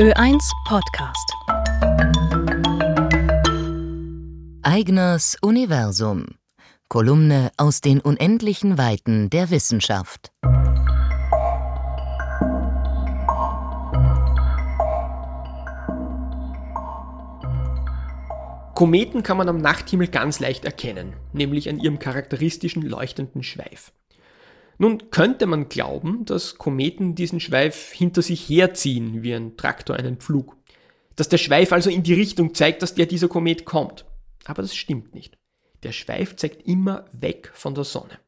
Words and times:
Ö1 0.00 0.50
Podcast. 0.66 1.30
Eigners 4.62 5.36
Universum. 5.42 6.24
Kolumne 6.88 7.50
aus 7.58 7.82
den 7.82 8.00
unendlichen 8.00 8.78
Weiten 8.78 9.28
der 9.28 9.50
Wissenschaft. 9.50 10.32
Kometen 18.74 19.22
kann 19.22 19.36
man 19.36 19.50
am 19.50 19.58
Nachthimmel 19.58 20.08
ganz 20.08 20.40
leicht 20.40 20.64
erkennen, 20.64 21.12
nämlich 21.34 21.68
an 21.68 21.78
ihrem 21.78 21.98
charakteristischen 21.98 22.80
leuchtenden 22.80 23.42
Schweif. 23.42 23.92
Nun 24.80 25.10
könnte 25.10 25.44
man 25.44 25.68
glauben, 25.68 26.24
dass 26.24 26.56
Kometen 26.56 27.14
diesen 27.14 27.38
Schweif 27.38 27.92
hinter 27.92 28.22
sich 28.22 28.48
herziehen, 28.48 29.22
wie 29.22 29.34
ein 29.34 29.58
Traktor 29.58 29.94
einen 29.94 30.16
Pflug. 30.16 30.56
Dass 31.16 31.28
der 31.28 31.36
Schweif 31.36 31.74
also 31.74 31.90
in 31.90 32.02
die 32.02 32.14
Richtung 32.14 32.54
zeigt, 32.54 32.80
dass 32.80 32.94
der 32.94 33.04
dieser 33.04 33.28
Komet 33.28 33.66
kommt. 33.66 34.06
Aber 34.46 34.62
das 34.62 34.74
stimmt 34.74 35.14
nicht. 35.14 35.36
Der 35.82 35.92
Schweif 35.92 36.34
zeigt 36.36 36.66
immer 36.66 37.04
weg 37.12 37.50
von 37.52 37.74
der 37.74 37.84
Sonne. 37.84 38.18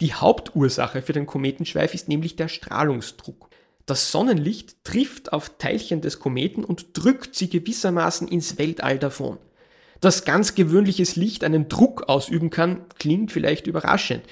Die 0.00 0.12
Hauptursache 0.12 1.00
für 1.00 1.12
den 1.12 1.26
Kometenschweif 1.26 1.94
ist 1.94 2.08
nämlich 2.08 2.34
der 2.34 2.48
Strahlungsdruck. 2.48 3.48
Das 3.86 4.10
Sonnenlicht 4.10 4.82
trifft 4.82 5.32
auf 5.32 5.58
Teilchen 5.58 6.00
des 6.00 6.18
Kometen 6.18 6.64
und 6.64 6.88
drückt 6.94 7.36
sie 7.36 7.48
gewissermaßen 7.48 8.26
ins 8.26 8.58
Weltall 8.58 8.98
davon. 8.98 9.38
Dass 10.00 10.24
ganz 10.24 10.56
gewöhnliches 10.56 11.14
Licht 11.14 11.44
einen 11.44 11.68
Druck 11.68 12.08
ausüben 12.08 12.50
kann, 12.50 12.86
klingt 12.98 13.30
vielleicht 13.30 13.68
überraschend. 13.68 14.24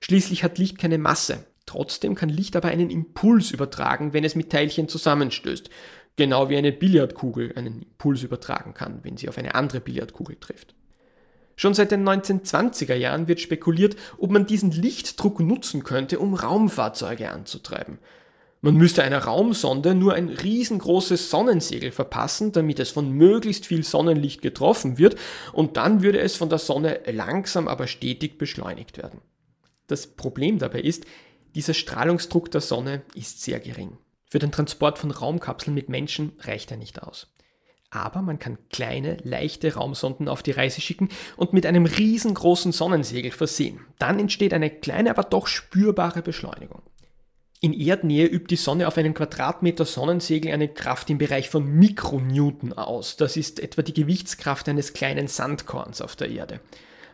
Schließlich 0.00 0.44
hat 0.44 0.58
Licht 0.58 0.78
keine 0.78 0.98
Masse. 0.98 1.44
Trotzdem 1.66 2.14
kann 2.14 2.28
Licht 2.28 2.56
aber 2.56 2.68
einen 2.68 2.90
Impuls 2.90 3.50
übertragen, 3.52 4.12
wenn 4.12 4.24
es 4.24 4.34
mit 4.34 4.50
Teilchen 4.50 4.88
zusammenstößt. 4.88 5.70
Genau 6.16 6.48
wie 6.48 6.56
eine 6.56 6.72
Billardkugel 6.72 7.52
einen 7.54 7.82
Impuls 7.82 8.22
übertragen 8.22 8.74
kann, 8.74 9.00
wenn 9.04 9.16
sie 9.16 9.28
auf 9.28 9.38
eine 9.38 9.54
andere 9.54 9.80
Billardkugel 9.80 10.36
trifft. 10.36 10.74
Schon 11.56 11.74
seit 11.74 11.90
den 11.90 12.08
1920er 12.08 12.94
Jahren 12.94 13.28
wird 13.28 13.38
spekuliert, 13.40 13.94
ob 14.16 14.30
man 14.30 14.46
diesen 14.46 14.70
Lichtdruck 14.70 15.40
nutzen 15.40 15.84
könnte, 15.84 16.18
um 16.18 16.34
Raumfahrzeuge 16.34 17.30
anzutreiben. 17.30 17.98
Man 18.62 18.76
müsste 18.76 19.02
einer 19.02 19.24
Raumsonde 19.24 19.94
nur 19.94 20.14
ein 20.14 20.28
riesengroßes 20.28 21.30
Sonnensegel 21.30 21.92
verpassen, 21.92 22.52
damit 22.52 22.78
es 22.78 22.90
von 22.90 23.10
möglichst 23.10 23.66
viel 23.66 23.84
Sonnenlicht 23.84 24.42
getroffen 24.42 24.98
wird, 24.98 25.16
und 25.52 25.76
dann 25.76 26.02
würde 26.02 26.20
es 26.20 26.36
von 26.36 26.48
der 26.48 26.58
Sonne 26.58 27.00
langsam 27.10 27.68
aber 27.68 27.86
stetig 27.86 28.38
beschleunigt 28.38 28.98
werden. 28.98 29.20
Das 29.90 30.06
Problem 30.06 30.58
dabei 30.58 30.80
ist, 30.80 31.04
dieser 31.54 31.74
Strahlungsdruck 31.74 32.50
der 32.50 32.60
Sonne 32.60 33.02
ist 33.14 33.42
sehr 33.42 33.58
gering. 33.58 33.98
Für 34.26 34.38
den 34.38 34.52
Transport 34.52 34.98
von 34.98 35.10
Raumkapseln 35.10 35.74
mit 35.74 35.88
Menschen 35.88 36.32
reicht 36.40 36.70
er 36.70 36.76
nicht 36.76 37.02
aus. 37.02 37.26
Aber 37.90 38.22
man 38.22 38.38
kann 38.38 38.58
kleine, 38.70 39.16
leichte 39.24 39.74
Raumsonden 39.74 40.28
auf 40.28 40.44
die 40.44 40.52
Reise 40.52 40.80
schicken 40.80 41.08
und 41.36 41.52
mit 41.52 41.66
einem 41.66 41.86
riesengroßen 41.86 42.70
Sonnensegel 42.70 43.32
versehen. 43.32 43.80
Dann 43.98 44.20
entsteht 44.20 44.54
eine 44.54 44.70
kleine, 44.70 45.10
aber 45.10 45.24
doch 45.24 45.48
spürbare 45.48 46.22
Beschleunigung. 46.22 46.82
In 47.60 47.72
Erdnähe 47.72 48.26
übt 48.26 48.46
die 48.48 48.56
Sonne 48.56 48.86
auf 48.86 48.96
einen 48.96 49.12
Quadratmeter 49.12 49.84
Sonnensegel 49.84 50.52
eine 50.52 50.68
Kraft 50.68 51.10
im 51.10 51.18
Bereich 51.18 51.50
von 51.50 51.66
Mikronewton 51.66 52.72
aus. 52.74 53.16
Das 53.16 53.36
ist 53.36 53.58
etwa 53.58 53.82
die 53.82 53.92
Gewichtskraft 53.92 54.68
eines 54.68 54.92
kleinen 54.92 55.26
Sandkorns 55.26 56.00
auf 56.00 56.14
der 56.14 56.30
Erde. 56.30 56.60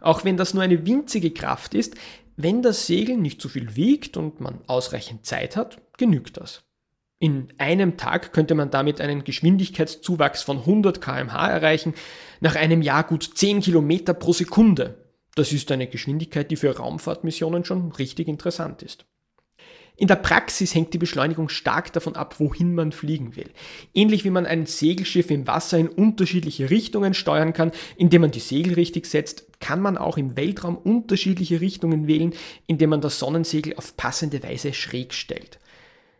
Auch 0.00 0.22
wenn 0.24 0.36
das 0.36 0.52
nur 0.52 0.62
eine 0.62 0.86
winzige 0.86 1.30
Kraft 1.30 1.72
ist, 1.72 1.94
wenn 2.36 2.62
das 2.62 2.86
Segel 2.86 3.16
nicht 3.16 3.40
zu 3.40 3.48
viel 3.48 3.76
wiegt 3.76 4.16
und 4.16 4.40
man 4.40 4.60
ausreichend 4.66 5.24
Zeit 5.24 5.56
hat, 5.56 5.80
genügt 5.96 6.36
das. 6.36 6.64
In 7.18 7.52
einem 7.58 7.96
Tag 7.96 8.32
könnte 8.32 8.54
man 8.54 8.70
damit 8.70 9.00
einen 9.00 9.24
Geschwindigkeitszuwachs 9.24 10.42
von 10.42 10.58
100 10.58 11.00
km/h 11.00 11.48
erreichen, 11.48 11.94
nach 12.40 12.56
einem 12.56 12.82
Jahr 12.82 13.04
gut 13.04 13.30
10 13.34 13.60
km 13.60 14.04
pro 14.18 14.32
Sekunde. 14.32 15.04
Das 15.34 15.52
ist 15.52 15.70
eine 15.72 15.86
Geschwindigkeit, 15.86 16.50
die 16.50 16.56
für 16.56 16.76
Raumfahrtmissionen 16.76 17.64
schon 17.64 17.92
richtig 17.92 18.28
interessant 18.28 18.82
ist. 18.82 19.06
In 19.96 20.08
der 20.08 20.16
Praxis 20.16 20.74
hängt 20.74 20.92
die 20.92 20.98
Beschleunigung 20.98 21.48
stark 21.48 21.92
davon 21.92 22.16
ab, 22.16 22.40
wohin 22.40 22.74
man 22.74 22.90
fliegen 22.90 23.36
will. 23.36 23.50
Ähnlich 23.94 24.24
wie 24.24 24.30
man 24.30 24.44
ein 24.44 24.66
Segelschiff 24.66 25.30
im 25.30 25.46
Wasser 25.46 25.78
in 25.78 25.88
unterschiedliche 25.88 26.68
Richtungen 26.68 27.14
steuern 27.14 27.52
kann, 27.52 27.70
indem 27.96 28.22
man 28.22 28.32
die 28.32 28.40
Segel 28.40 28.74
richtig 28.74 29.06
setzt, 29.06 29.46
kann 29.60 29.80
man 29.80 29.96
auch 29.96 30.18
im 30.18 30.36
Weltraum 30.36 30.76
unterschiedliche 30.76 31.60
Richtungen 31.60 32.08
wählen, 32.08 32.34
indem 32.66 32.90
man 32.90 33.02
das 33.02 33.20
Sonnensegel 33.20 33.76
auf 33.76 33.96
passende 33.96 34.42
Weise 34.42 34.72
schräg 34.72 35.14
stellt. 35.14 35.60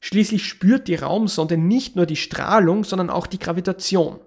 Schließlich 0.00 0.46
spürt 0.46 0.88
die 0.88 0.94
Raumsonde 0.94 1.58
nicht 1.58 1.94
nur 1.94 2.06
die 2.06 2.16
Strahlung, 2.16 2.84
sondern 2.84 3.10
auch 3.10 3.26
die 3.26 3.38
Gravitation. 3.38 4.18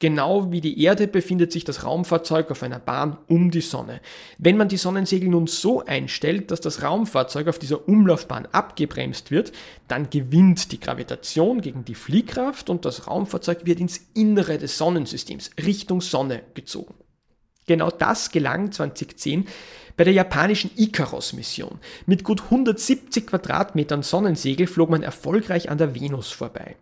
Genau 0.00 0.50
wie 0.50 0.62
die 0.62 0.82
Erde 0.82 1.06
befindet 1.06 1.52
sich 1.52 1.64
das 1.64 1.84
Raumfahrzeug 1.84 2.50
auf 2.50 2.62
einer 2.62 2.78
Bahn 2.78 3.18
um 3.28 3.50
die 3.50 3.60
Sonne. 3.60 4.00
Wenn 4.38 4.56
man 4.56 4.68
die 4.68 4.78
Sonnensegel 4.78 5.28
nun 5.28 5.46
so 5.46 5.84
einstellt, 5.84 6.50
dass 6.50 6.62
das 6.62 6.82
Raumfahrzeug 6.82 7.48
auf 7.48 7.58
dieser 7.58 7.86
Umlaufbahn 7.86 8.46
abgebremst 8.46 9.30
wird, 9.30 9.52
dann 9.88 10.08
gewinnt 10.08 10.72
die 10.72 10.80
Gravitation 10.80 11.60
gegen 11.60 11.84
die 11.84 11.94
Fliehkraft 11.94 12.70
und 12.70 12.86
das 12.86 13.08
Raumfahrzeug 13.08 13.66
wird 13.66 13.78
ins 13.78 14.00
Innere 14.14 14.56
des 14.56 14.78
Sonnensystems, 14.78 15.50
Richtung 15.58 16.00
Sonne 16.00 16.44
gezogen. 16.54 16.94
Genau 17.66 17.90
das 17.90 18.30
gelang 18.30 18.72
2010 18.72 19.46
bei 19.98 20.04
der 20.04 20.14
japanischen 20.14 20.70
Icaros-Mission. 20.76 21.78
Mit 22.06 22.24
gut 22.24 22.44
170 22.44 23.26
Quadratmetern 23.26 24.02
Sonnensegel 24.02 24.66
flog 24.66 24.88
man 24.88 25.02
erfolgreich 25.02 25.68
an 25.68 25.76
der 25.76 25.94
Venus 25.94 26.32
vorbei. 26.32 26.76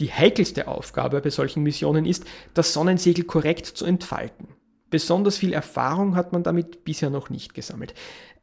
Die 0.00 0.10
heikelste 0.10 0.66
Aufgabe 0.66 1.20
bei 1.20 1.28
solchen 1.28 1.62
Missionen 1.62 2.06
ist, 2.06 2.24
das 2.54 2.72
Sonnensegel 2.72 3.24
korrekt 3.24 3.66
zu 3.66 3.84
entfalten. 3.84 4.48
Besonders 4.88 5.36
viel 5.36 5.52
Erfahrung 5.52 6.16
hat 6.16 6.32
man 6.32 6.42
damit 6.42 6.84
bisher 6.84 7.10
noch 7.10 7.28
nicht 7.28 7.52
gesammelt. 7.54 7.94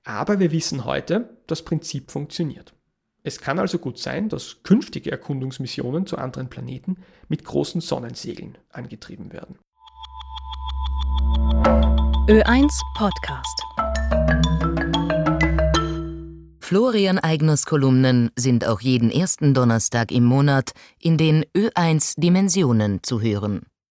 Aber 0.03 0.39
wir 0.39 0.51
wissen 0.51 0.85
heute, 0.85 1.35
das 1.47 1.63
Prinzip 1.63 2.11
funktioniert. 2.11 2.73
Es 3.23 3.41
kann 3.41 3.59
also 3.59 3.79
gut 3.79 3.97
sein, 3.97 4.29
dass 4.29 4.63
künftige 4.63 5.11
Erkundungsmissionen 5.11 6.05
zu 6.05 6.17
anderen 6.17 6.47
Planeten 6.47 6.97
mit 7.27 7.43
großen 7.43 7.81
Sonnensegeln 7.81 8.57
angetrieben 8.69 9.33
werden. 9.33 9.57
Ö1 12.29 12.69
Podcast. 12.95 13.63
Florian 16.67 17.17
Eigners 17.17 17.65
Kolumnen 17.65 18.29
sind 18.35 18.67
auch 18.67 18.81
jeden 18.81 19.09
ersten 19.09 19.53
Donnerstag 19.53 20.11
im 20.11 20.25
Monat 20.25 20.71
in 20.99 21.17
den 21.17 21.45
Ö1 21.55 22.19
Dimensionen 22.19 22.99
zu 23.03 23.21
hören. 23.21 23.67